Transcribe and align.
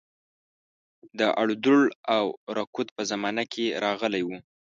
د 1.19 1.21
اړودوړ 1.41 1.81
او 2.15 2.23
رکود 2.57 2.87
په 2.95 3.01
زمانه 3.11 3.43
کې 3.53 3.65
راغلی 3.85 4.21
وو. 4.25 4.37